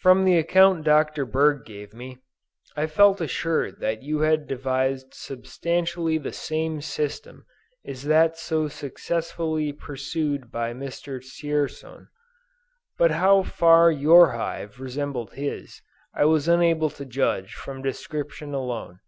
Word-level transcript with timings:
From 0.00 0.24
the 0.24 0.38
account 0.38 0.84
Dr. 0.84 1.26
Berg 1.26 1.66
gave 1.66 1.92
me, 1.92 2.16
I 2.74 2.86
felt 2.86 3.20
assured 3.20 3.80
that 3.80 4.02
you 4.02 4.20
had 4.20 4.48
devised 4.48 5.12
substantially 5.12 6.16
the 6.16 6.32
same 6.32 6.80
system 6.80 7.44
as 7.84 8.04
that 8.04 8.38
so 8.38 8.68
successfully 8.68 9.74
pursued 9.74 10.50
by 10.50 10.72
Mr. 10.72 11.20
Dzierzon; 11.20 12.08
but 12.96 13.10
how 13.10 13.42
far 13.42 13.90
your 13.90 14.30
hive 14.32 14.80
resembled 14.80 15.34
his 15.34 15.82
I 16.14 16.24
was 16.24 16.48
unable 16.48 16.88
to 16.88 17.04
judge 17.04 17.52
from 17.52 17.82
description 17.82 18.54
alone. 18.54 19.00